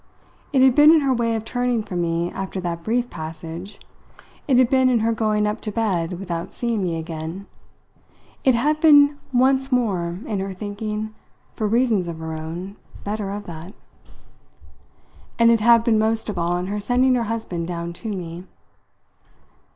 [0.51, 3.79] It had been in her way of turning from me after that brief passage;
[4.47, 7.45] it had been in her going up to bed without seeing me again;
[8.43, 11.13] it had been once more in her thinking,
[11.53, 13.75] for reasons of her own, better of that;
[15.37, 18.45] and it had been most of all in her sending her husband down to me.